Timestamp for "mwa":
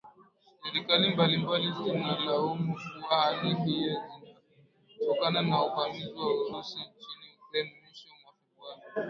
8.57-8.73